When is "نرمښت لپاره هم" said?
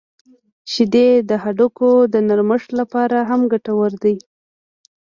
2.27-3.41